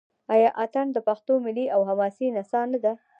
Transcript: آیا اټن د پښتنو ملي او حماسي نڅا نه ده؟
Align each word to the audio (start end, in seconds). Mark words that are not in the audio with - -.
آیا 0.33 0.49
اټن 0.63 0.87
د 0.93 0.97
پښتنو 1.07 1.35
ملي 1.45 1.65
او 1.75 1.81
حماسي 1.89 2.27
نڅا 2.35 2.61
نه 2.71 2.79
ده؟ 2.83 2.93